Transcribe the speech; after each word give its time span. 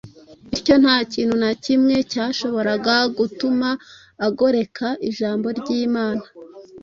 bityo 0.49 0.75
nta 0.83 0.97
kintu 1.13 1.35
na 1.43 1.51
kimwe 1.63 1.95
cyashoboraga 2.11 2.95
gutuma 3.17 3.69
agoreka 4.27 4.87
ijambo 5.09 5.47
ry’Imana 5.59 6.23